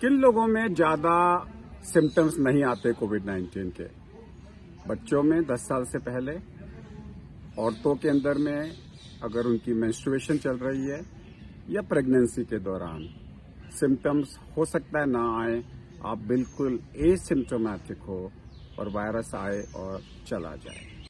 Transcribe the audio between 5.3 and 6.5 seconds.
10 साल से पहले,